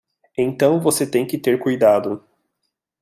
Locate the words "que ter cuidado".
1.27-2.27